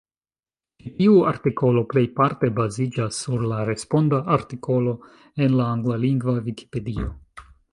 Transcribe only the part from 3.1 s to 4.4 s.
sur la responda